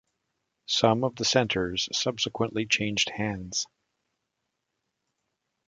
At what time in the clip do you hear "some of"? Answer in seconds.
0.65-1.15